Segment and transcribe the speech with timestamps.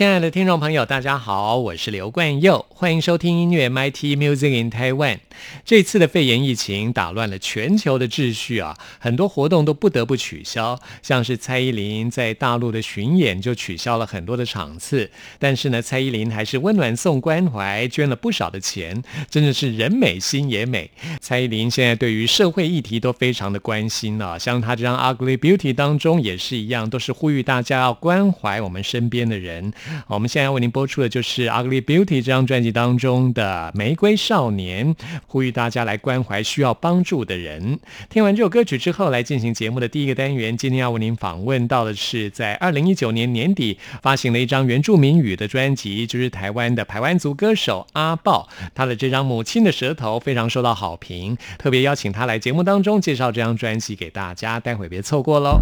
[0.00, 5.18] 亲爱的听众朋友，大家好，我是刘冠佑，欢迎收听音乐 MIT Music in Taiwan。
[5.62, 15.10] 这次的肺炎疫情打乱了全球的秩序啊，很多活动都不得不取消，像是蔡依林在大陆的巡演就取消了很多的场次。
[15.38, 20.90] 但是呢，蔡依林还是温暖送关怀，捐了不少的钱，真的是人美心也美。
[21.20, 29.70] 蔡依林现在对于社会议题都非常的关心啊，像她这张《Ugly Beauty》当中也是一样，都是呼吁大家要关怀我们身边的人。
[30.06, 34.94] 我们现在为您播出的就是《Ugly Beauty》这张专辑当中的《玫瑰少年》，
[35.26, 37.78] 呼吁大家来关怀需要帮助的人。
[38.08, 40.56] 听完这首歌曲之后，来进行节目的第一个单元。
[40.56, 48.48] 今天要为您访问到的是，在二零一九年年底发行了一张原住民语的专辑，就是台湾的排湾族歌手阿豹。
[48.74, 55.60] 他的这张《母亲的舌头》非常受到好评，特别邀请他来节目当中介绍这张专辑给大家，待会别错过喽。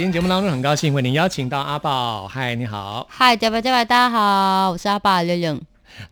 [0.00, 2.26] 今天节目当中，很高兴为您邀请到阿宝。
[2.26, 3.06] 嗨，你好。
[3.10, 5.60] 嗨，大家大家好，我是阿宝六六。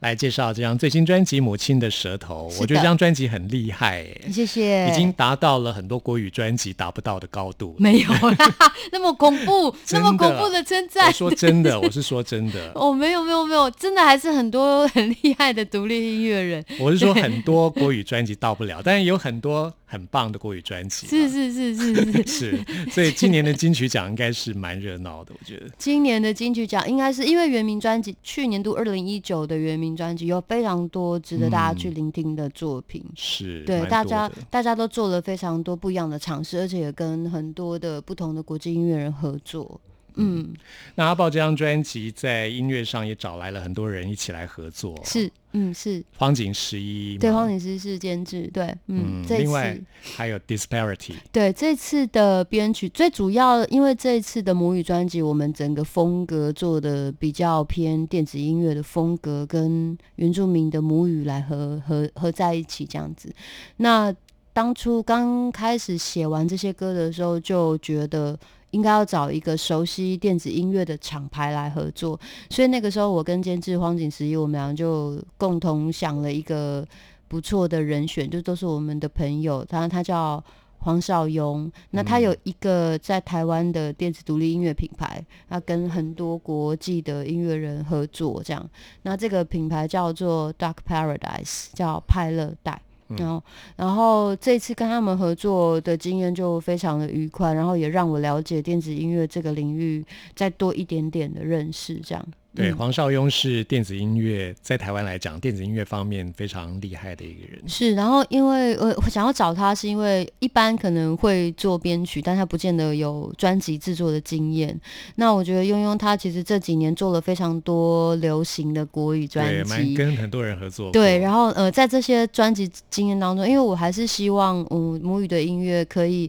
[0.00, 7.74] 来介绍这张最新专辑《母亲的舌头》，我觉得这张专辑很厉害，谢谢，已经达到了很多国语专辑达不到的高度。
[7.78, 8.36] 没有啦，
[8.92, 11.06] 那么恐怖， 那么恐怖的称赞。
[11.06, 12.70] 我说真的， 我是说真的。
[12.74, 16.62] 哦，没有没有没有，真的还是很多很厉害的独立音乐人。
[16.78, 19.72] 我是说很多国语专辑到不了，但是有很多。
[19.90, 25.66] 很棒的国语专辑，是是是是是 是，所以今年的金曲奖应该是蛮热闹的，我觉得。
[25.78, 39.80] 今年的金曲奖应该是因为原名专辑，去年度二零一九的原名专辑有非常多值得大家去聆听的作品，是对大家大家都做了非常多不一样的尝试，而且也跟很多的不同的国际音乐人合作。
[40.18, 40.52] 嗯，
[40.96, 49.78] 那阿豹这张专辑在音乐上也找来了很多人一起来合作，是，嗯，是荒井十一，对，荒井十一是监制，对，嗯，另外
[50.16, 63.32] 还有 Disparity，对，这次的编曲最主要，因为这次的母语专辑，我们整个风格做的比较偏电子音乐的风格，跟原住民的母语来合合合在一起这样子。
[63.76, 64.12] 那
[64.52, 68.36] 当初刚开始写完这些歌的时候，就觉得。
[68.70, 72.18] 应该要找一个熟悉电子音乐的厂牌来合作，
[72.50, 76.86] 所以那个时候我跟监制荒井十一，我们俩就共同想了一个
[77.28, 79.64] 不错的人选，就都是我们的朋友。
[79.64, 80.42] 他他叫
[80.80, 88.68] 黄少庸，那他有一个在台湾的电子独立音乐品牌，他跟很多国际的音乐人合作，这样。
[89.02, 92.80] 那这个品牌叫做 Dark Paradise，叫派乐带。
[93.16, 93.42] 然后，
[93.76, 102.24] 然后这次跟他们合作的经验就非常的愉快，然后也让我了解电子音乐这个领域再多一点点的认识，这样。
[102.56, 107.62] 对，黄少庸是电子音乐在台湾来讲，电子音乐方面非常厉害的一个人。
[107.68, 114.76] 是，然后因为我想要找他，是因为一般可能会做编曲，但他不见得有专辑制作的经验。
[115.16, 120.90] 那我觉得庸庸他其实这几年做了非常多流行的国语专辑，跟很多人合作。
[120.90, 126.28] 对，然后呃在这些专辑经验当中，因为我还是希望嗯母语的音乐可以。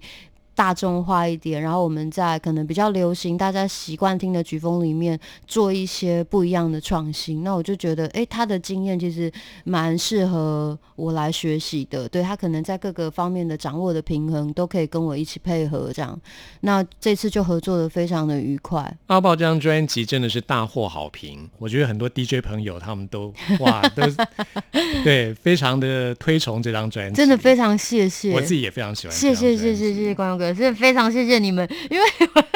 [0.59, 5.17] 大众化一点，然后我们在可能比较流行、大家习惯听的曲风里面
[5.47, 7.45] 做一些不一样的创新。
[7.45, 9.31] 那我就觉得，哎，他的经验其实
[9.63, 12.09] 蛮适合我来学习的。
[12.09, 16.19] 对他可能在各个方面的掌握的平衡，都可以跟我一起配合这样。
[16.59, 18.94] 那这次就合作的非常的愉快。
[19.07, 24.03] 阿豹这张专辑真的是大获好评，我觉得很多 DJ 朋友他们都哇都
[25.05, 29.15] 对非常的推崇这张专辑， 真的非常谢谢，我自己也非常喜欢。
[29.15, 30.63] 谢谢谢谢谢谢观众哥。
[30.63, 32.06] 是非常谢谢你们，因为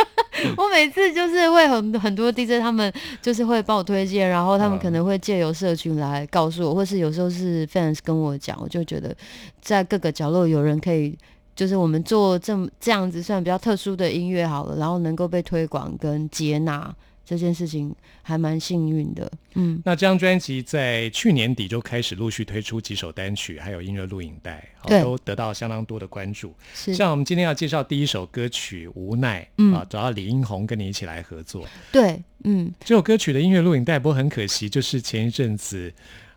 [0.57, 2.91] 我每次就是会很很多 DJ 他们
[3.21, 9.15] 就是会帮我推荐，然后他们可能会借由社群来告诉我，或是有时候是 fans 跟我讲，我就觉得
[9.61, 11.17] 在各个角落有人可以，
[11.55, 16.93] 就是我们做这么这样子算比较特殊的音乐好了，然后能够被推广跟接纳。
[17.25, 19.81] 这件事情还蛮幸运的，嗯。
[19.85, 24.67] 那这张专辑在去年底就开始陆续推出几首单曲，还有音乐录影带，
[25.01, 26.53] 都得到相当多的关注。
[26.73, 31.65] 是，像我们今天要介绍第一首歌曲《无奈》，啊，找到李英红跟你一起来合作。
[31.91, 35.93] 对，嗯，这首歌曲的音乐录影带，不过很可惜，就是前一阵子。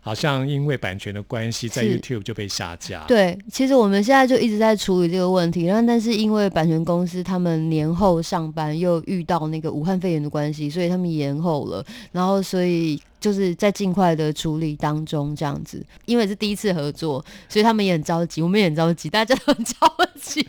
[0.07, 3.03] 好像因为版权的关系，在 YouTube 就被下架。
[3.07, 11.85] 对，其实我们现在就一直在处理这个问题，然后但是因为版权公司他们年后上班又遇到那个武汉肺炎的关系，所以他们延后了。
[12.13, 15.85] 然后所以就是在尽快的处理当中这样子。
[16.05, 19.75] 因为是第一次合作，所以他们也很着急，我们也很着急，大家都很着
[20.21, 20.47] 急。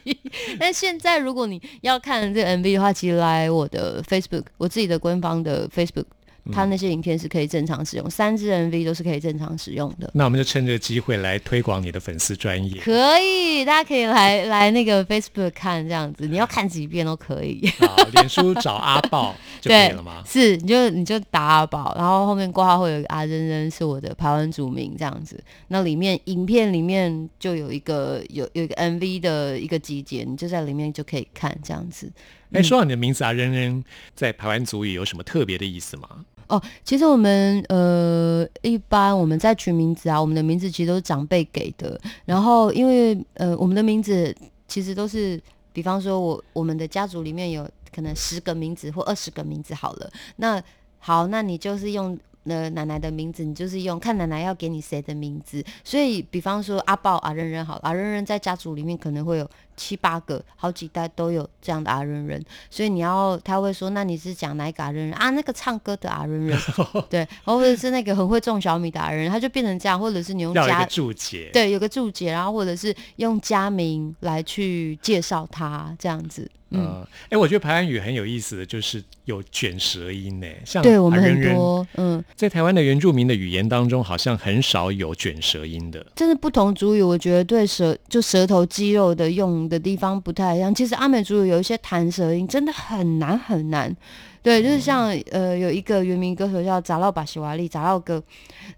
[0.59, 6.05] 但现在如果你要看这个 MV 的话，其实来我的 Facebook，我自己的官方的 Facebook。
[6.53, 10.11] 它那些影片是可以正常使用，三支 MV 都是可以正常使用的。
[10.15, 12.81] 那我们就趁这个机会来推广你的粉丝专业。
[12.81, 17.67] 可以，大家可以来来那个 Facebook 看这样子，你要看几遍都可以。
[17.79, 20.23] 好，脸书找阿宝就可以了吗？
[20.27, 25.43] 是，你就你就打阿宝，然后后面挂号会有一个阿珍珍是我的台湾主名这样子。
[25.69, 32.11] 那里面影片里面就有一个有有一个 MV 的一个集结，你就在里面就可以看这样子。
[32.53, 36.09] 哎，说到你的名字啊，扔扔在台湾族语有什么特别的意思吗？
[36.49, 42.01] 哦，其实我们呃，一般我们在取名字啊，我们的名字其实都是长辈给的。
[42.25, 44.35] 然后因为呃，我们的名字
[44.67, 45.41] 其实都是，
[45.73, 50.11] 比方说我我们的家族里面有可能十个名字或二十个名字好了。
[50.37, 50.63] 那
[50.99, 52.19] 好，那你就是用。
[52.45, 65.31] 那奶奶的名字，你就是用看奶奶要给你谁的名字，所以比方说阿豹阿仁仁好，阿仁仁在家族里面可能会有七八个，好几代都有这样的阿仁人，所以你要他会说，那你是讲哪个阿仁人啊？
[65.31, 66.59] 那个唱歌的阿仁人，
[67.09, 76.51] 对，或者是那个很会种小米的阿仁仁，他就变成这样，或者是你用加注解，对，有个注解，然后或者是用家名来去介绍他这样子。
[76.71, 86.05] 嗯，哎，我觉得排湾语很有意思的就是有卷舌音呢，像对我们很多，嗯，在台湾的原住民的语言当中，好像很少有卷舌音的。
[86.15, 90.75] 真的不同族语，我觉得对舌就舌头肌肉的用的地方不太一样。
[90.75, 93.95] 其实阿美族语有一些弹舌音真的很难很难。
[94.41, 98.23] 对，就是像呃有一个原名歌手叫扎洛巴西瓦利扎洛哥，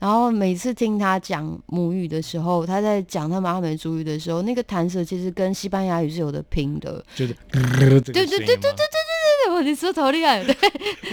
[0.00, 7.04] 然后每次听他讲母语的时候，他在讲他们阿美族语的时候，那个弹舌其实跟西班牙语是有的拼的。
[7.14, 8.56] 就是对对对对对对对
[9.46, 10.56] 对，我你说头厉害， 对。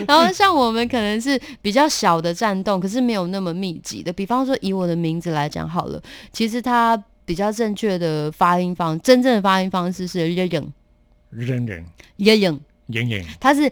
[0.08, 4.12] 然后像我们可能是比较小的战斗，可是没有那么密集的。
[4.14, 10.74] 比方说以我的名字来讲好了，其实它比较正确的发音方，真正的发音方式是 y 影，
[11.30, 13.72] 扔扔耶影，影影它是。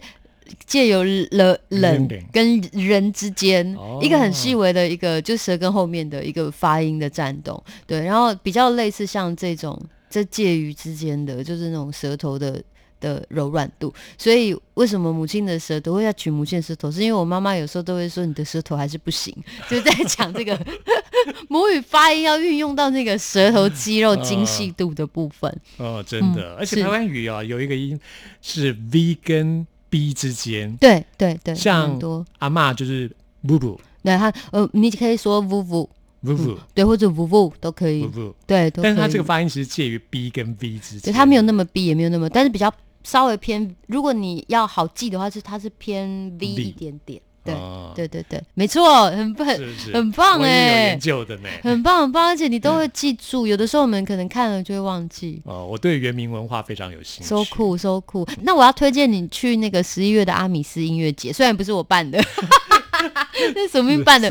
[0.64, 9.76] 借由了人人跟人之间哦一个很细微的一个，就舌根后面的一个发音的颤动，对，然后比较类似像这种
[10.08, 12.62] 这介于之间的，就是那种舌头的
[13.00, 13.92] 的柔软度。
[14.16, 19.34] 所以为什么母亲的舌头会要取母亲的舌头，是因为我妈妈有时候都会说你的舌头还是不行，
[19.68, 20.58] 就在讲这个
[21.48, 25.60] 母语发音要运用到那个舌头肌肉精细度的部分。
[25.78, 27.98] 哦，真的，嗯而且台湾语啊有一个音
[28.42, 32.24] 是 V 跟 B 之间，对对对，像很多。
[32.38, 33.10] 阿嬷就是
[33.46, 35.88] 布布对他呃，你可以说 vu vu。
[36.22, 38.68] 布布对，或者 vu vu 都可以布，布，对。
[38.70, 42.72] 但是它这个发音其实介于 B 跟 V 之间，对，它没有那么 B，也没有那么，但是比较
[43.06, 43.74] 稍微偏。
[43.86, 47.20] 如果你要好记的话，是它是偏 V 一点点。
[47.44, 49.46] 对，哦对对对，没错，很棒，
[49.94, 51.48] 很棒哎研，究的呢。
[51.62, 53.46] 很棒很棒，而且你都会记住。
[53.46, 55.40] 有的时候我们可能看了就会忘记。
[55.44, 57.28] 哦，我对原民文化非常有兴趣。
[57.28, 62.20] so cool so cool，那我要推荐你去那个十一月的阿米斯音乐节，虽然不是我办的，
[63.54, 64.28] 是署名办的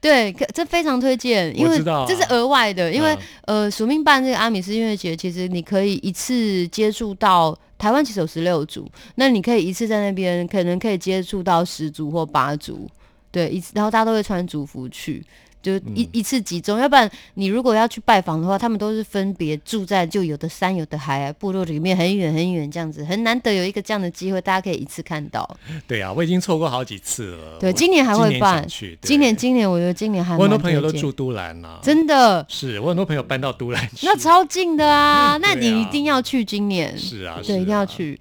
[0.00, 12.88] 对，可这非常推荐，因为这是额外的，因为、嗯呃，署名办这个阿米斯音乐节，其实你可以一次接触到台湾其实有十六组，那你可以一次在那边可能可以接触到十组或八组，
[13.30, 15.22] 对，一次，然后大家都会穿族服去。
[15.64, 25.48] 就一、嗯一次集中，要不然你如果要去拜访的话，他们都是分别住在就有的山有的海啊，部落里面很远很远这样子，很难得有一个这样的机会，大家可以一次看到。
[25.88, 27.58] 对啊，我已经错过好几次了。
[27.58, 28.98] 对，今年还会办，去。
[29.00, 34.06] 今年今年我觉得今年还我很多朋友都住都兰呐，真的，是我很多朋友搬到都兰去。
[34.06, 36.96] 那超近的啊， 那你一定要去今年。
[36.98, 37.86] 是啊，对，一定要啊。
[37.86, 38.20] 去。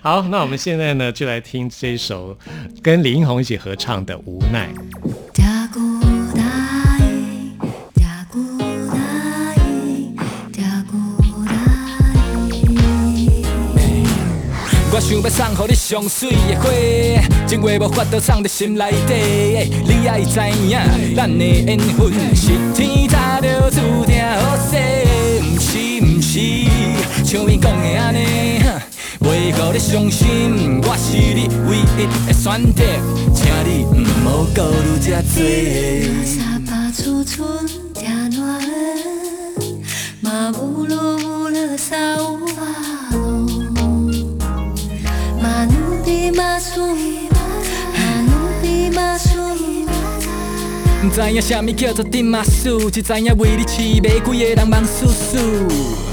[0.00, 2.36] 好，那我们现在呢，就来听这一首
[2.82, 4.68] 跟李英红一起合唱的《无奈》。
[14.96, 16.72] 我想要送予你上水的花，
[17.46, 19.68] 情话无法度藏在心内底。
[19.84, 24.78] 你爱知影，咱的缘分是天早就注定好势，
[25.42, 26.40] 毋是毋是，
[27.26, 28.62] 像伊讲的安尼。
[29.20, 32.82] 袂互你伤心，我是你唯一的选择，
[33.34, 35.42] 请你毋好顾虑遮多。
[40.22, 42.95] 嘛乌噜乌噜沙乌瓦
[51.04, 56.05] 毋知影啥物叫做顶马斯，只知影为你饲马规个人忙叔叔。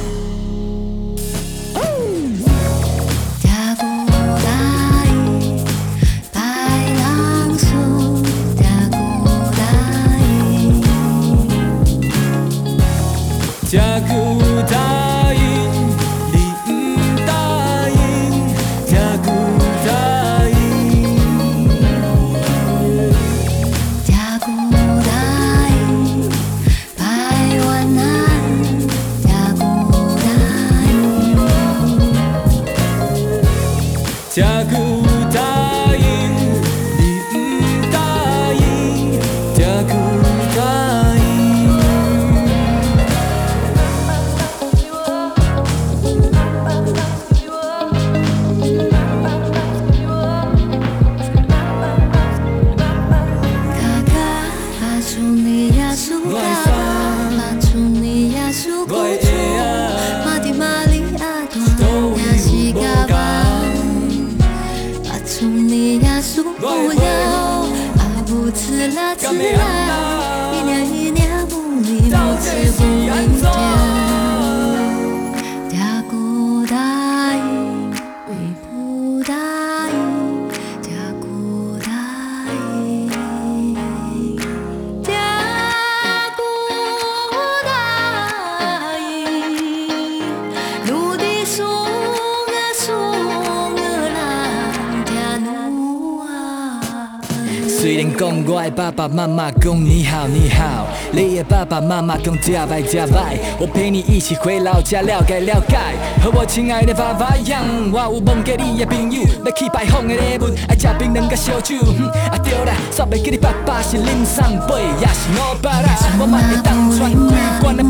[99.34, 105.76] 妈妈讲你好你好，你的爸爸妈妈讲加拜加拜，我陪你一起回老家了解了解。
[106.22, 111.78] 和我亲爱的爸爸一样，我有问过你的朋友，要去拜访的礼物，爱吃槟榔甲烧酒。
[111.80, 117.84] 哼啊对啦，煞袂记你爸爸是恁送杯，也是我爸啦，我嘛会当传开关的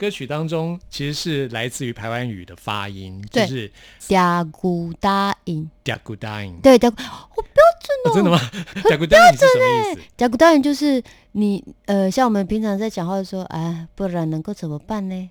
[0.00, 6.56] 歌曲当中，其实是来自于台湾语的发音，就对是嗲古答应，“嗲古答应”。
[6.64, 8.38] 对嗲，我标准哦，真的吗？
[8.88, 10.00] 嗲古答应是什么意思？
[10.16, 11.02] 嗲骨答应就是
[11.32, 15.30] 你呃，像我们平常在讲话的时候，哎，不然能够怎么办呢？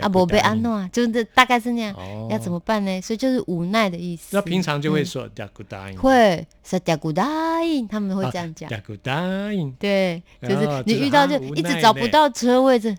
[0.00, 3.00] 啊，不我被安诺啊，就是大概是那样，哦要怎么办呢？
[3.00, 4.36] 所以就是无奈的意思。
[4.36, 8.68] 那平常就会嗯说“嗲古答应”，会是嗲骨答应，他们会这样讲。
[8.68, 9.70] 嗲古答应。
[9.78, 12.98] 对，就是你遇到就一直找不到车位，这是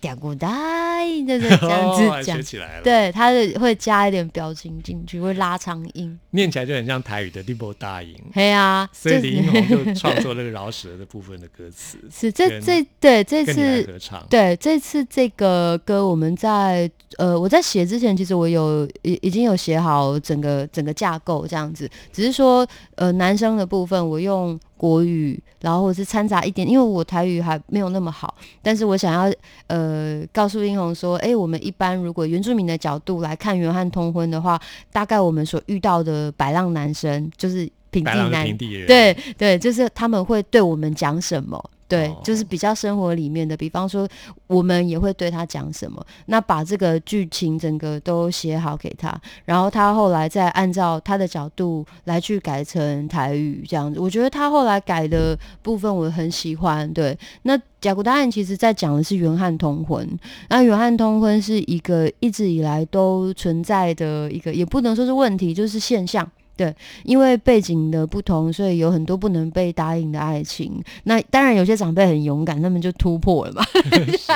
[0.00, 1.56] 嗲骨答应，对不对？
[1.58, 2.42] 这样哦子讲学。
[2.42, 6.18] 起来了。，对，他是会加一点表情进去，会拉长音。
[6.30, 14.26] 念起来就很像台语的“立波答应嘿啊，”，所以就是李英宏就创作那个饶舌的部分的歌词， 是这跟这对这次合唱。
[14.28, 29.30] 对，这次这个歌我们在呃，我在写之前，其实我有已已经有写好整个整个架构这样子，只是说呃男生的部分我用国语，然后或者是掺杂一点，因为我台语还没有那么好，但是我想要
[29.66, 34.58] 呃告诉英红说，诶，我们一般如果原住民的角度来看原汉通婚的话，
[34.90, 41.70] 大概我们所遇到的白浪男生就是平地男平地人，对对，就是他们会对我们讲什么。
[41.88, 44.08] 对，哦就是比较生活里面的，比方说
[44.46, 49.12] 我们也会对他讲什么，那把这个剧情整个都写好给他，
[49.44, 53.98] 然后他后来再按照他的角度来去改成台语这样子。
[53.98, 56.88] 我觉得他后来改的部分我很喜欢。
[56.94, 60.08] 对，那甲骨答案其实在讲的是原汉通婚，
[60.48, 66.30] 那原汉通婚是一个一直以来都存在的一个，也不能说是问题，就是现象。
[66.60, 70.78] 对，因为背景的不同，所以有很多不能被答应的爱情。
[71.04, 73.64] 那当然，有些长辈很勇敢，他们就突破了嘛。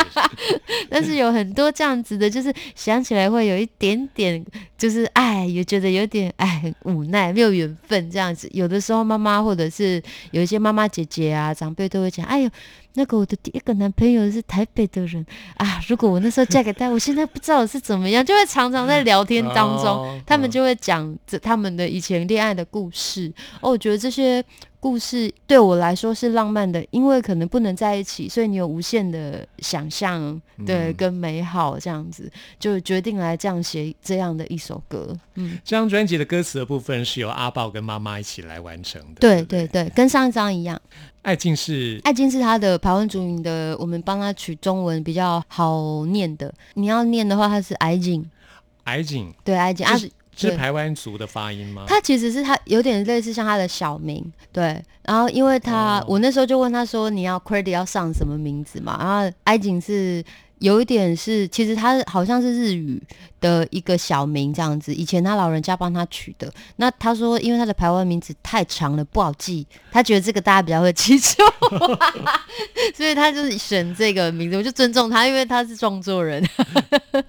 [0.88, 4.42] 但是有很多这样子的，就是想起来会有一点点，
[4.78, 8.48] 就是哎，也觉得有点哎，很无奈，没有缘分这样子。
[8.54, 12.48] 有的时候妈妈或者是有一些妈妈姐姐啊，长辈都会讲，哎呦。
[12.94, 15.24] 那个我的第一个男朋友是台北的人
[15.56, 23.32] 啊，如果我那时候嫁给他，我现在不知道我是怎么样，就会常常在聊天当中，他们就会讲这他们的以前恋爱的故事。
[23.60, 24.44] 哦，我觉得这些
[24.84, 35.16] 故事对我来说是浪漫的，因为可能不能在一起，所以你有无限的想象，对，嗯跟美好这样子，就决定来这样写这样的一首歌。
[35.36, 39.20] 嗯，这张专辑的歌词的部分是由阿豹跟妈妈一起来完成的。
[39.20, 40.78] 对对对对，跟上一张一样。
[41.22, 46.52] 爱静是爱静是他的排湾族名的，我们帮他取中文比较好念的。
[46.74, 48.22] 你要念的话，它是爱金，
[48.82, 49.98] 爱静，对，爱金啊
[50.36, 51.84] 是，台湾族的发音吗？
[51.86, 54.82] 他其实是他有点类似像他的小名，对。
[55.02, 58.96] 然后因为他，哦我那时候就问他说，你要 credit 要上什么名字嘛？
[58.98, 60.24] 然后埃景是
[60.60, 63.02] 有一点是，其实他好像是日语
[63.44, 66.50] 的一个小名这样子，以前他老人家帮他取的。
[66.76, 71.42] 那他说，因为他的台湾名字太长了，不好记，他觉得这个大家比较会记住，
[72.96, 74.56] 所以他就是选这个名字。
[74.56, 76.42] 我就尊重他，因为他是创作人。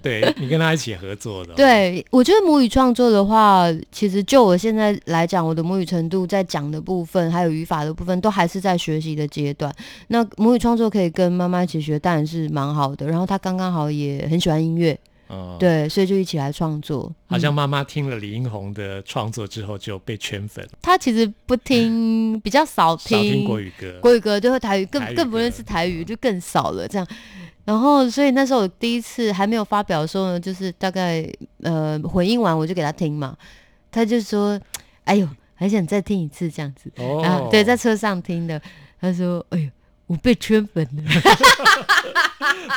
[0.02, 9.74] 对你跟他一起合作的、 对，我觉得母语创作的话，其实就我现在来讲，我的母语程度在讲的部分，还有语法的部分，都还是在学习的阶段。
[10.08, 13.06] 那母语创作可以跟妈妈一起学，当然是蛮好的。
[13.08, 14.98] 然后他刚刚好也很喜欢音乐，
[15.30, 17.12] 嗯，，对，所以就一起来创作。
[17.28, 27.08] 好像嗯妈妈听了李英宏的创作之后就被圈粉，他其实不听，比较少少听听国语歌，国语歌，就会台语，更更不认歌识台语，就更少了这样。
[27.64, 31.28] 然后，所以那时候我第一次还没有发表的时候呢，就是大概
[31.64, 33.36] 呃回应完我就给他听嘛，
[33.92, 34.60] 他就说
[35.06, 36.92] ：“哎呦，还想再听一次这样子。
[36.98, 38.62] 哦，啊，对，在车上听的。
[39.02, 39.70] 他说：“哎呦，
[40.08, 41.04] 我被圈粉了。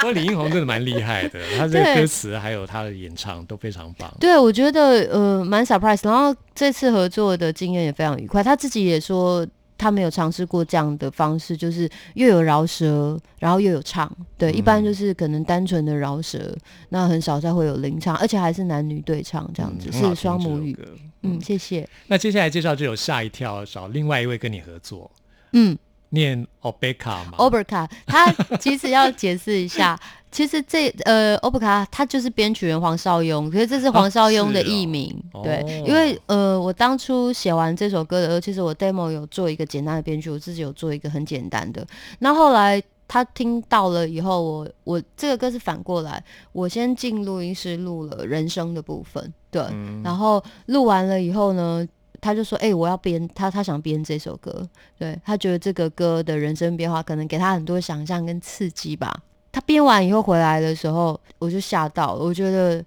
[0.01, 4.13] 不过李英宏真的蛮厉害的， 他这个歌词还有他的演唱都非常棒”。
[4.21, 6.05] 对，我觉得呃蛮 surprise。
[6.05, 8.43] 然后这次合作的经验也非常愉快。
[8.43, 14.11] 他自己也说，他没有尝试过这样的方式，就是又有饶舌，然后又有唱。
[14.37, 16.55] 对，一般就是可能单纯的饶舌，
[16.91, 20.79] 那很少再会有领唱，而且还是男女对唱这样子，嗯是双母语。
[21.23, 21.89] 嗯，谢谢。
[22.07, 25.11] 那接下来介绍就有《吓一跳》，找另外一位跟你合作，
[25.53, 25.77] 嗯
[26.11, 29.99] 念 Obeka 嘛 o b e r k a 他其实要解释一下，
[30.33, 35.15] 其实这呃 o b e r k a 他就是编曲人黄少雍，可是这是黄少雍的艺名。
[35.33, 41.87] 哦对，因为呃我当初写完这首歌的时候，其实我 demo 有做一个简单的编曲，我自己有做一个很简单的。
[42.21, 51.87] 那后来他听到了以后，我我这个歌是反过来，我先进录音室录了人声的部分，对，嗯然后录完了以后呢。
[52.21, 54.67] 他就说：“哎、我要编他，他想编这首歌，
[54.99, 59.23] 对他觉得这个歌的人生变化可能给他很多想象跟刺激吧。
[59.53, 62.85] 他编完以后回来的时候，我就吓到了，我觉得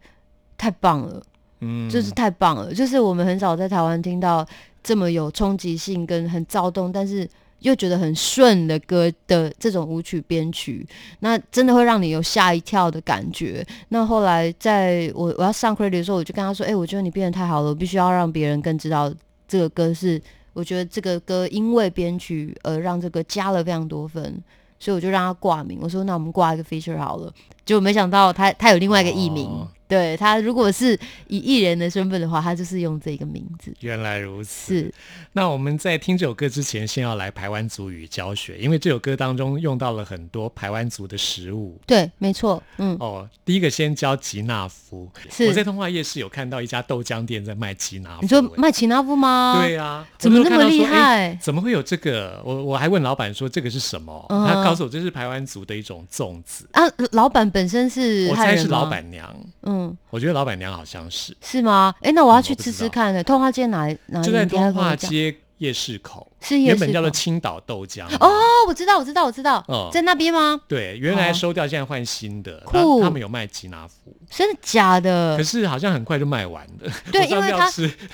[0.57, 1.21] 太棒了，
[1.61, 4.45] 嗯就是太棒了，就是我们很少在台湾听到
[4.83, 7.27] 这么有冲击性跟很躁动，但是
[7.61, 10.85] 又觉得很顺的歌的这种舞曲编曲，
[11.19, 13.65] 那真的会让你有吓一跳的感觉。
[13.89, 19.11] 那后来在我我要上 credit 的时候，我就跟他说：“哎、我觉得你编的太好了，我必须要让别人更知道
[19.47, 20.21] 这个歌是，
[20.53, 24.43] 我觉得这个歌因为编曲而让这个加了非常多分。”
[24.79, 27.31] 所以我就让他挂名，我说那我们挂一个 feature 好了，
[27.63, 29.47] 结果没想到他他有另外一个艺名，
[29.91, 33.73] 对他如果是以艺人的身份的话，他就是用这个名字。
[33.81, 34.73] 原来如此。
[34.73, 34.93] 是，
[35.33, 41.77] 那我们在听这首歌之前，先要来排湾族语教学，因为这首歌当中用到了很多排湾族的食物。
[41.85, 45.09] 对，没错，嗯，哦，第一个先教吉纳夫。
[45.29, 48.21] 是我在通化夜市有看到一家豆浆店在卖吉纳夫。
[48.21, 49.61] 你说欸麦奇纳夫吗？
[49.61, 52.41] 对啊，怎么那么厉害怎么会有这个？
[52.45, 56.67] 我我还问老板说这个是什么，嗯他告诉我这是台湾族的一种粽子。
[56.73, 61.93] 啊，老板本身是我猜是老，板娘，嗯，我觉得老板娘好像是是吗？
[62.01, 63.23] 哎，那我要嗯去吃吃看呢。
[63.23, 64.21] 通化街哪哪？
[64.21, 64.95] 就在通化。
[64.95, 68.05] 街夜市口，是夜市原本叫做青岛豆浆。
[68.19, 68.29] 哦，
[68.67, 70.59] 我知道，我知道，我知道，哦在那边吗？
[70.67, 72.59] 对，原来哦收掉，现在换新的。
[72.65, 75.43] 酷他他们有卖吉拿夫，真的假的可？
[75.43, 76.91] 是好像很快就卖完了。
[77.11, 77.69] 对 因为他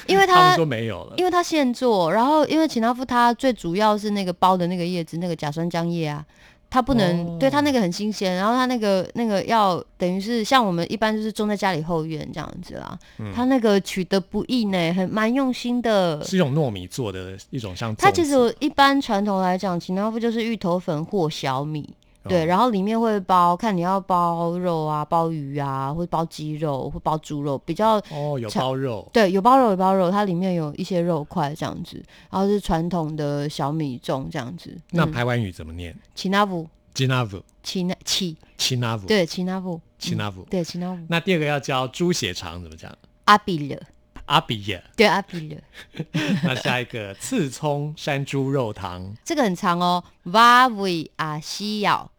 [0.08, 1.14] 因为他他们说没有了。
[1.16, 6.26] 因为他现做，然后因为吉拿夫它最主要是那个包的那个叶子，那个甲酸浆叶啊，
[6.70, 16.24] 它不能、哦对它那个很新鲜，然后它那个那个要等于是像我们一般就是种在家里后院这样子啦，嗯它那个取得不易呢，很蛮用心的。
[16.24, 17.96] 是用糯米做的一种像。
[17.96, 21.90] 它其实一般传统来讲，秦团不就是芋头粉或小米。
[22.28, 34.70] 对，哦然后里面会包，看你要包肉啊、包鱼啊，或包鸡肉或包猪肉，比较哦有包肉，对，有包肉有包肉，它里面有一些肉块这样子，然后是传统的小米粽这样子。
[34.72, 40.46] 嗯那台湾语怎么念奇纳布，吉纳夫，奇纳奇，奇纳夫，对，奇纳布，奇纳夫。
[40.50, 42.92] 对，奇纳布，那第二个要教猪血肠怎么讲？
[43.26, 43.80] 阿比勒，
[44.26, 44.84] 阿比耶。
[44.96, 45.62] 对，阿比了，
[46.44, 50.04] 那下一个刺葱山猪肉汤，这个很长哦。
[50.24, 52.10] 瓦维阿西咬，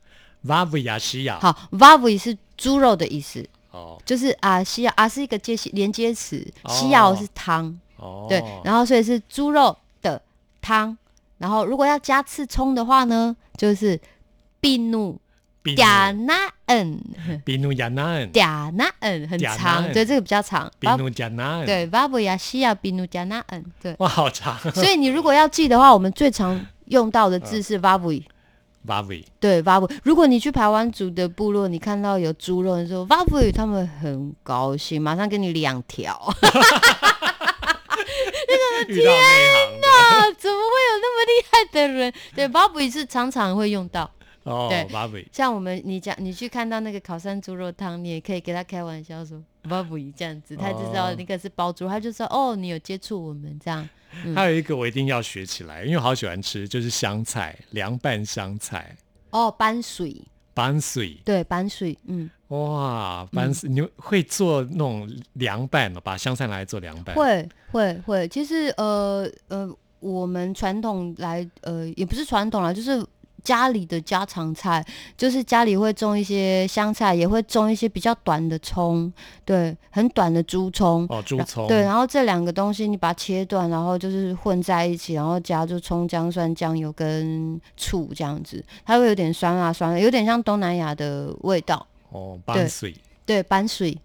[0.42, 1.38] 瓦维亚西亚。
[1.40, 10.20] 好，瓦维是猪肉的意思，哦就是啊西咬，阿是一个接连接词，哦西咬是汤，哦，对，然后所以是猪肉的
[10.60, 10.96] 汤，
[11.38, 14.00] 然后如果要加刺葱的话呢，就是
[14.60, 15.20] 比努
[15.62, 16.34] 比嗲那
[16.66, 16.98] 恩。
[17.44, 20.70] 比努亚南，嗲那恩很长，对，这个比较长。
[20.78, 21.66] 比努加南。
[21.66, 23.94] 对，巴布亚西亚比努加那恩，对。
[23.98, 24.58] 哇，好长。
[24.72, 28.24] 所以你如果要记的话，我们最常用到的字是 v i
[28.88, 36.18] 瓦维，对 v a v i 如果你去排湾族的部落，你看到有猪肉，你说 v i 他们很高兴，马上给你两条。
[38.88, 42.12] 遇到内行的啊，怎么会有那么厉害的人？
[42.34, 44.10] 对 a v i 是常常会用到。
[44.44, 45.26] 哦对，瓦维。
[45.30, 49.42] 像我们你讲你去看到那个烤山猪肉汤，你也可以给他开玩笑说
[49.74, 53.88] a v i 这样子，他就知道哦那个是包猪，他就说哦，你有接触我们这样。
[54.34, 58.96] 还有一个我一定要学起来，因为我好喜欢吃，就是香菜凉拌香菜，
[59.30, 60.22] 哦，搬水，
[60.54, 61.18] 拌水。
[61.24, 67.14] 对，搬水，嗯，哇，拌水，你会做那种凉拌哦，把香菜拿来做凉拌。
[67.14, 68.26] 会会会。
[68.28, 73.04] 其实呃呃，我们传统来呃，也不是传统啦，就是
[73.44, 74.84] 家里的家常菜，
[75.16, 79.12] 就是家里会种一些香菜，也会种一些比较短的葱，
[79.44, 81.06] 对，很短的猪葱。
[81.08, 81.66] 哦，猪葱。
[81.66, 91.86] 对，然后这两个东西你把它切断，然后就是混在一起，然后加入葱姜蒜、酱油跟醋这样子，它会有点酸辣酸辣，有点像东南亚的味道。
[92.10, 92.94] 哦，拌水。
[93.24, 93.96] 对，搬水。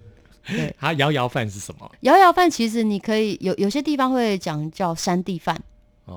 [0.46, 1.89] 对，它摇摇饭是什么？
[2.02, 5.62] 摇摇饭其实你可以有有些地方会讲叫山地饭，哦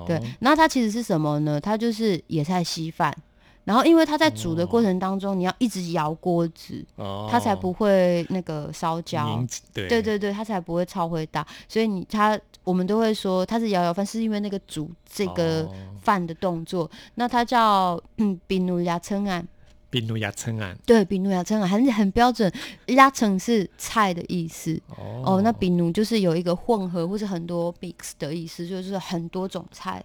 [0.05, 1.59] 对，那它其实是什么呢？
[1.59, 3.15] 它就是野菜稀饭，
[3.63, 9.47] 然后因为它在煮的过程当中，你要一直摇锅子，哦，它才不会那个烧焦凝。
[9.73, 9.87] 对。
[9.87, 15.73] 对对对，它才不会超会大，所以你它我们都会说它是摇摇饭，是因为那个煮这个哦。
[16.01, 19.45] 饭的动作，那它叫嗯 比努亚称案，
[19.89, 22.51] 冰怒牙称啊对比努亚称啊很很标准，
[22.87, 24.79] 亚称是菜的意思。
[24.89, 25.23] 哦。
[25.25, 30.03] 哦，那比努就是有一个混合或是很多 mix 的意思，就是很多种菜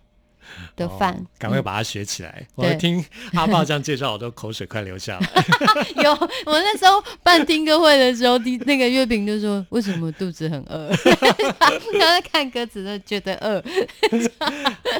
[0.76, 1.14] 的饭。
[1.14, 2.46] 哦赶快嗯把它学起来。
[2.55, 5.28] 我听 阿豹这样介绍，我都口水快流下来。
[6.02, 10.88] 有，我那时候办听歌会的时候，第那个月饼就说为什么肚子很饿，
[11.98, 13.62] 他在看歌词都觉得饿。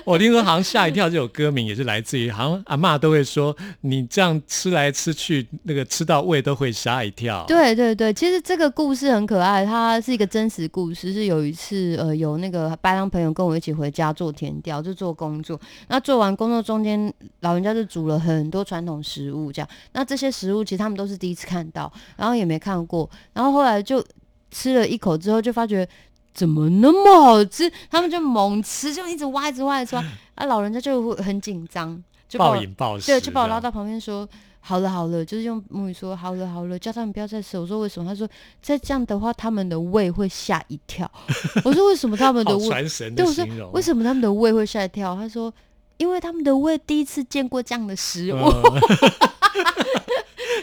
[0.05, 7.45] 我听说好像吓一跳这首歌名也是来自于，好像阿妈都会说，你这样吃来吃去，那个吃到胃都会吓一跳。
[7.47, 11.13] 对对对，其实这个故事很可爱，它是一个真实故事。
[11.13, 15.61] 是有一次，呃，有那个白狼朋友跟我一起回家做田调，就做工作。
[15.87, 19.69] 那做完工作中间，老人家就煮了很多传统食物，这样。
[19.93, 23.09] 那这些食物其实他们都是第一次看到，然后也没看过。
[23.33, 24.05] 然后后来就
[24.51, 25.89] 吃了一口之后，就发觉
[26.35, 30.03] 怎么那么好吃，他们就猛吃，就一直挖，一直挖，一直挖。
[30.35, 34.29] 啊，老人家就会很紧张，就把我暴饮暴食，对，就把我拉到旁边说
[34.65, 38.29] ：“好了好了，就是用母语说好了好了，叫他们不要再吃。”我说：“为什么？”他说
[38.63, 41.11] ：“再这样的话，他们的胃会吓一跳。
[41.65, 42.69] ”我说：“为什么他们的胃？”
[43.17, 43.73] 对，我说的形容。
[43.75, 45.53] ：“为什么他们的胃会吓一跳？”他说
[45.99, 48.37] ：“因为他们的胃第一次见过这样的食物。
[48.39, 48.81] 嗯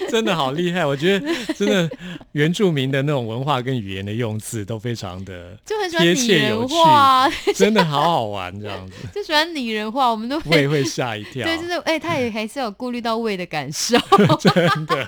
[0.12, 0.86] 真的好厉害！
[0.86, 1.90] 我觉得真的
[2.34, 11.46] 原住民的那种文化跟语言的用字都非常的就很喜欢贴切有趣化， 真的好好玩，这样子就喜欢拟人化，我们都胃会吓一跳。
[11.48, 13.98] 对，就是哎、他也还是有顾虑到胃的感受。
[14.40, 14.54] 真
[14.86, 15.08] 的，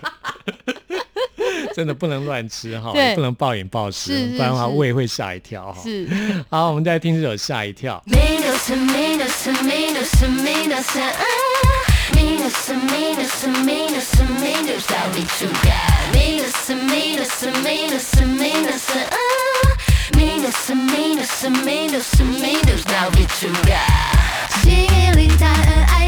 [1.76, 5.82] 真的不能乱吃哈，不能暴饮暴食是，是不然的话胃会吓一跳哈。
[5.82, 6.08] 是，
[6.50, 8.02] 好，我们再听这首《吓一跳》。
[12.22, 16.14] meters and meters and meters and Minus, that we two got.
[16.14, 19.12] Meters and meters and meters and meters and
[20.70, 20.88] and
[21.44, 21.66] and
[22.20, 24.12] and meters that we two got.
[24.62, 26.01] 지금 일단은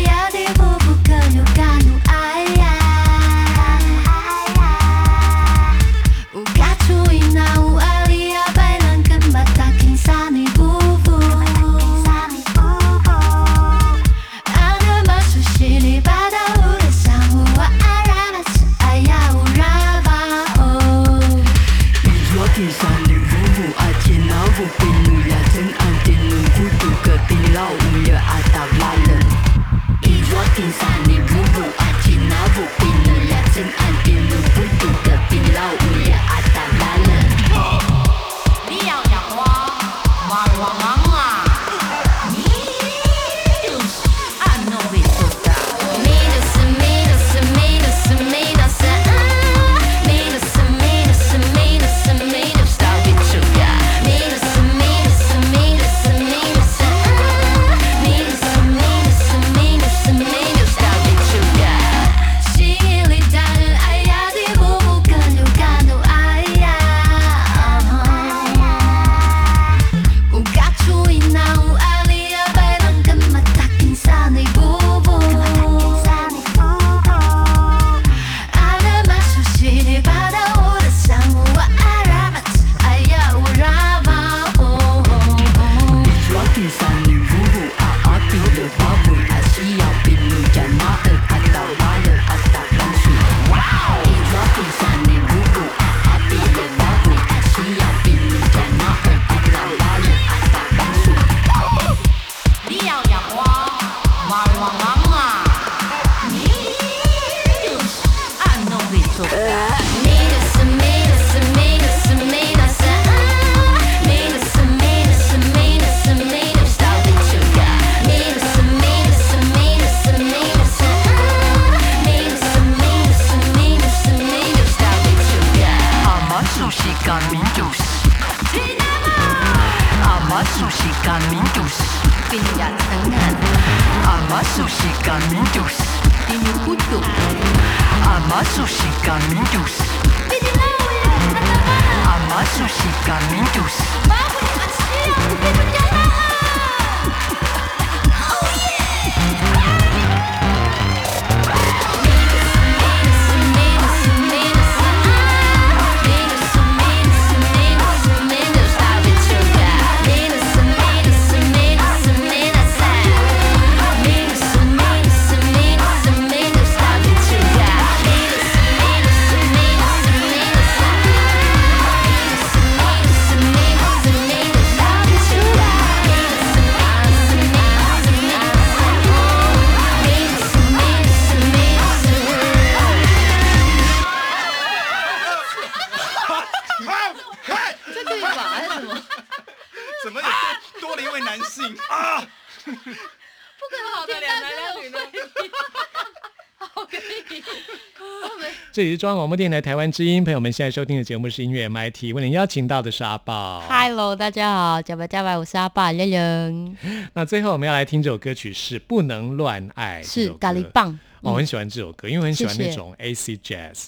[198.84, 203.62] 这里是中央广播电台台湾之音，朋友们现在收听的节目是音乐 MIT，为您邀请到的是阿豹。
[203.62, 206.78] Hello，大家好，加白加白，我是阿爸亮亮，
[207.14, 210.62] 那最后我们要来听这首歌曲是《不能乱爱》，是咖喱。
[210.72, 210.92] 棒。
[211.22, 213.88] 哦，我很喜欢这首歌，因为我很喜欢那种 AC Jazz，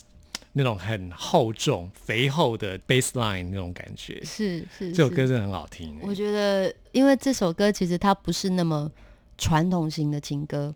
[0.54, 4.24] 那种很厚重、肥厚的 bass line 那种感觉。
[4.24, 5.98] 是是，是这首歌真的很好听。
[6.04, 8.90] 我觉得，因为这首歌其实它不是那么
[9.38, 10.74] 传统型的情歌，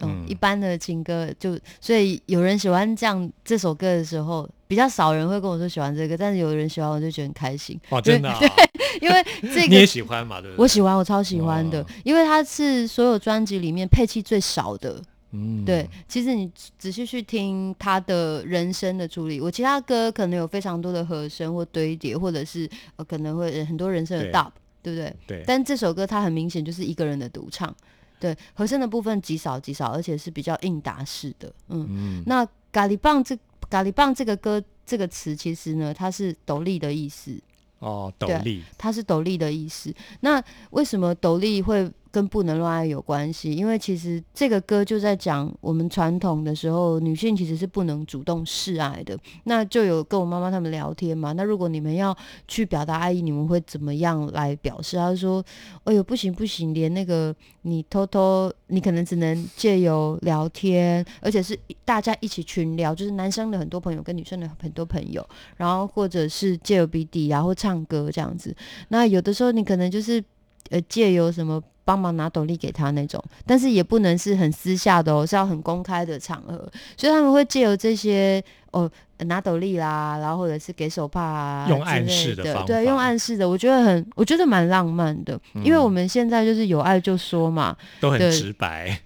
[0.00, 8.38] 嗯，嗯一般的情歌就，所以有人喜欢这样这首歌的时候，比较少人会跟我说喜欢这个，但是有人喜欢，我就觉得很开心，哦，真的、啊，
[9.00, 10.40] 因为这个你也个喜欢嘛？
[10.40, 10.62] 对不对？
[10.62, 15.00] 我喜欢，我超喜欢的哦，因为它是所有专辑里面配器最少的。
[15.34, 24.50] 嗯对，其实你仔细去听他的人声的处理，我其他歌可能有非常多的和声或堆叠，或者是呃可能会很多人声的对 dub，
[24.82, 25.16] 对不对？
[25.26, 27.74] 对，但这首歌它很明显就是一个人的独唱，
[28.22, 31.52] 对，和声的部分极少极少，而且是比较应答式的。
[31.66, 33.36] 嗯，嗯，那咖喱棒这
[33.68, 37.36] 咖喱棒这个歌这个词，其实呢，它是斗笠的意思，
[37.80, 39.92] 哦，斗笠，它是斗笠的意思。
[40.20, 43.52] 那为什么斗笠会跟不能乱爱有关系？
[43.52, 49.18] 因为其实这个歌就在讲我们传统的时候，女性其实是不能主动示爱的。
[49.44, 51.32] 那就有跟我妈妈他们聊天嘛。
[51.32, 52.14] 那如果你们要
[52.46, 54.96] 去表达爱意，你们会怎么样来表示？
[54.98, 55.42] 她说
[55.84, 68.54] ：“哎呦，不行不行，连那个你偷偷，你可能只能借由聊天，而且是大家一起群聊，就是男生的很多朋友跟女生的很多朋友，然后或者是借由笔底然后唱歌这样子。
[68.88, 70.22] 那有的时候你可能就是
[70.68, 76.56] 呃借由什么帮忙拿斗笠给他那种，但是也不能是很私下的哦，是要很公开的场合，
[76.96, 88.98] 所以他们会借由这些哦拿斗笠啦，然后或者是给手帕啊用之类暗示的的，对，用暗示的，我觉得很我觉得蛮浪漫的，因为嗯我们现在就是有爱就说嘛，都很对直白，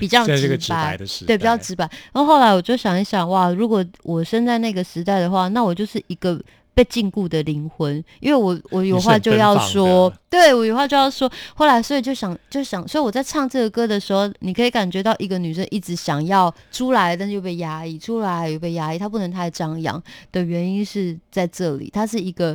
[0.00, 0.96] 比较直白。
[0.96, 1.88] 的时代，对，比较直白。
[2.12, 6.40] 然后后来我就想一想，哇，如果我生在那个时代的话，那我就是一个
[6.76, 11.30] 被禁锢的灵魂，因为我我有话就要说，对我有话就要说。
[11.54, 22.54] 后来所以就想就想，所以我在唱这个歌的时候，你可以感觉到一个女生一直想要出来，但是又被压抑，出来又被压抑，她不能太张扬的原因是在这里，她是一个。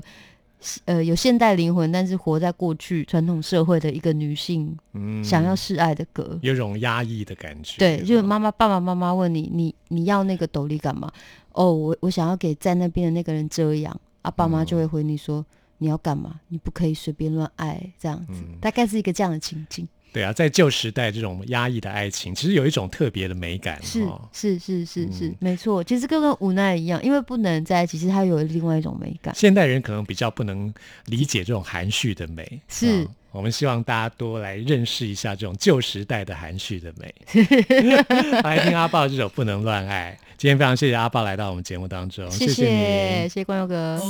[0.86, 6.38] 呃，有现代灵魂，但是活在过去传统社会的一个女性，嗯想要示爱的歌。
[6.44, 11.12] 有种压抑的感觉，对，就是妈妈、爸爸妈妈问你，你你要那个斗笠干嘛？
[11.54, 14.00] 哦，我我想要给在那边的那个人遮阳。
[14.22, 15.46] 啊，爸妈就会回你说、
[15.78, 16.40] 你要干嘛？
[16.48, 19.88] 你不可以随便乱爱，这样子，嗯大概是一个这样的情境。
[20.14, 25.82] 对啊，在旧时代这种压抑的爱情，其实有一种特别的美感，是哦是是是是，嗯没错。
[25.82, 29.34] 其实跟跟无奈一样，因为不能在一起，其实它有另外一种美感。
[29.34, 30.74] 现代人可能比较不能
[31.06, 37.16] 理解这种含蓄的美，是哦我们希望大家多来认识一下这种旧时代的含蓄的美。
[38.44, 40.20] 来听阿豹这首《不能乱爱》。
[40.42, 44.02] 今天非常谢谢阿爸来到我们节目当中，谢谢，谢谢光佑哥。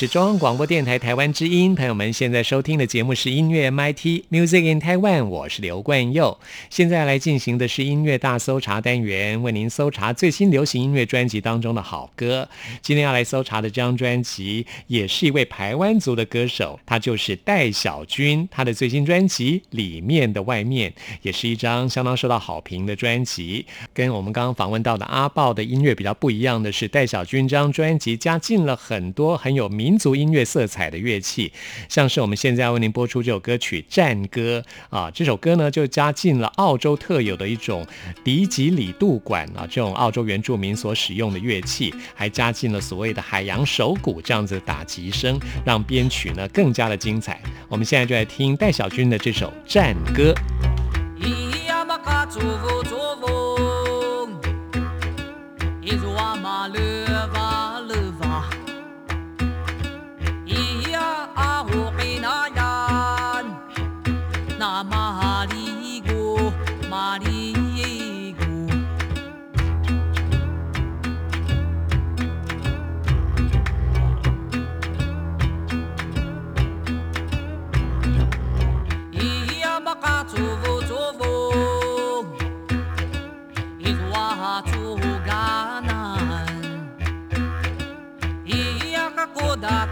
[0.00, 6.38] 是中央广播电台台湾之音，朋友们现在收听的节目是音乐 MIT Music in Taiwan，我是刘冠佑。
[6.70, 12.48] 现在来进行的是音乐大搜查单元，为您搜查最新流行音乐专辑当中的好歌。
[12.80, 18.48] 今天要来搜查的这张专辑，也是一位台湾族的歌手，他就是戴小军。
[18.50, 20.90] 他的最新专辑《里面的外面》
[21.20, 23.66] 也是一张相当受到好评的专辑。
[23.92, 31.52] 跟我们刚刚访问到的阿豹的音乐比较不一样的是，戴小军这张专辑加进了很多很有名民族音乐色彩的乐器，
[31.88, 34.62] 像是我们现在为您播出这首歌曲《战歌》
[34.96, 37.84] 啊，这首歌呢就加进了澳洲特有的一种
[38.22, 47.42] 迪吉里杜管啊，这种澳洲原住民所使用的乐器，还加进了所谓的海洋手鼓这样子的打击声，让编曲呢更加的精彩。
[47.68, 50.32] 我们现在就来听戴小军的这首《战歌》。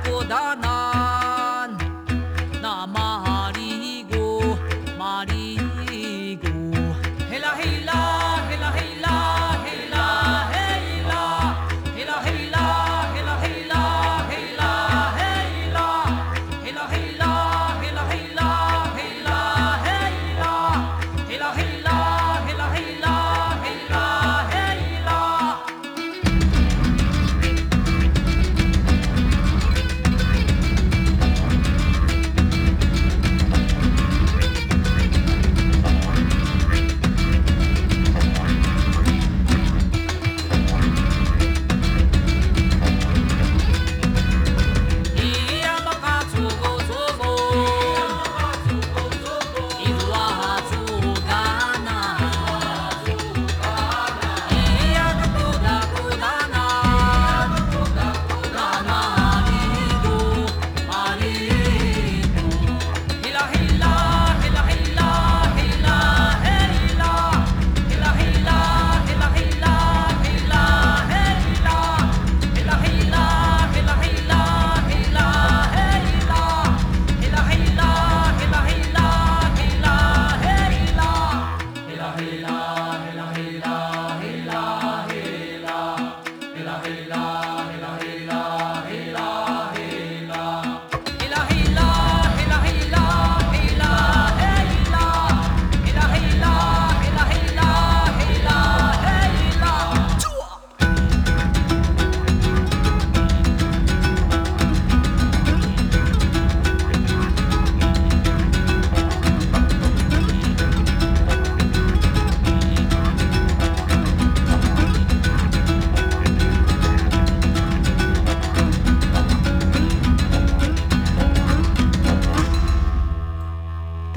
[0.09, 0.68] போதான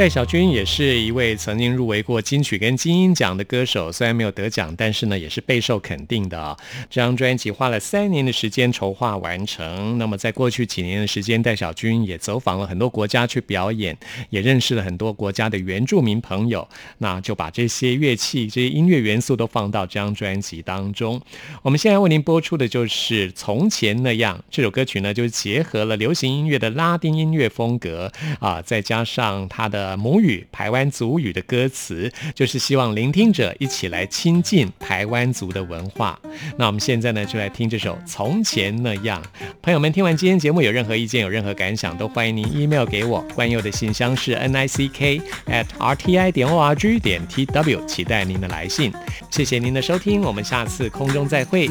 [0.02, 6.58] 戴小军也是一位曾经入围过金曲跟金鹰奖的歌手，虽然没有得奖，但是呢也是备受肯定的啊。
[6.90, 10.00] 这张专辑花了三年的时间筹划完成。
[10.00, 13.96] 那么在过去几年的时间，戴小军也走访了很多国家去表演，
[14.32, 16.68] 也认识了很多国家的原住民朋友。
[16.98, 21.22] 那就把这些乐器、这些音乐元素都放到这张专辑当中。
[21.62, 29.91] 我们现在为您播出的就是《从前那样》这首歌曲呢，就是结合了流行音乐的拉丁音乐风格啊，再加上它的。
[29.98, 36.20] 母语台湾族语的歌词，就是希望聆听者一起来亲近台湾族的文化。
[36.58, 39.22] 那我们现在呢，就来听这首《从前那样》。
[39.62, 43.22] 朋友们，听完今天节目有任何意见、有任何感想，都欢迎您 email 给我。
[43.36, 48.92] 关佑的信箱是 n i c k at r t i 点 o r g 点 t w，期待您的来信。
[49.30, 51.70] 谢谢您的收听，我们下次空中再会。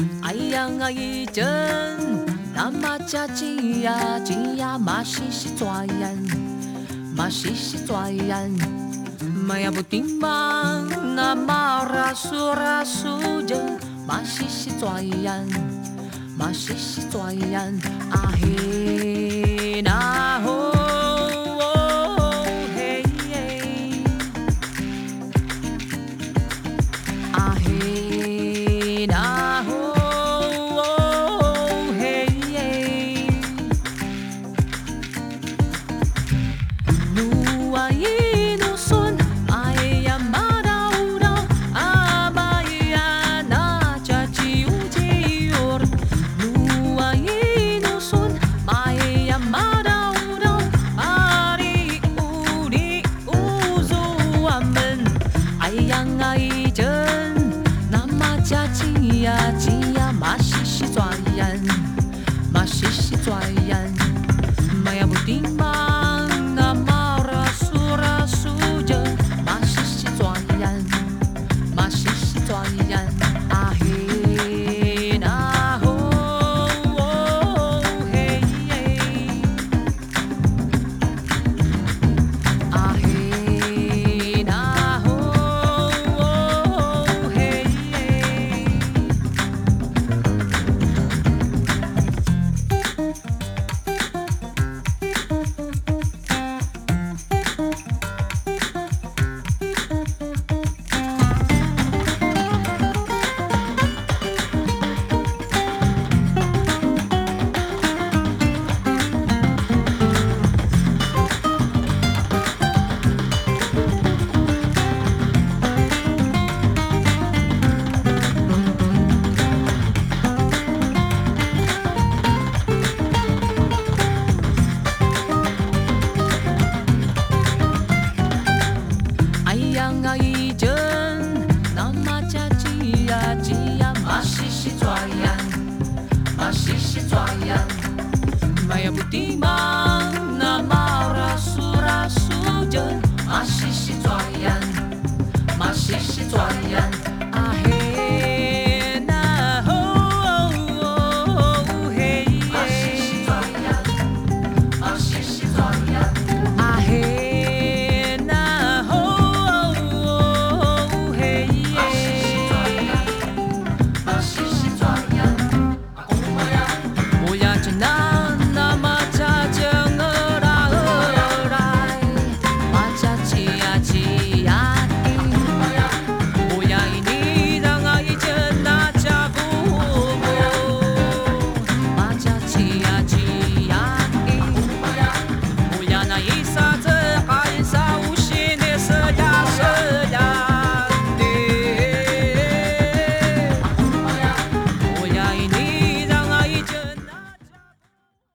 [7.21, 8.57] masisitwayan
[9.45, 13.77] Mayabuting bang na maraso-raso dyan
[14.09, 15.45] Masisitwayan,
[18.09, 20.01] Ahina,
[20.41, 21.61] oh,
[27.37, 27.61] ahon
[29.05, 29.30] Ahina